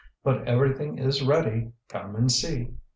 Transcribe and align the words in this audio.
"But 0.23 0.47
everything 0.47 0.97
is 0.97 1.21
ready. 1.21 1.73
Come 1.87 2.15
and 2.15 2.31
see." 2.31 2.69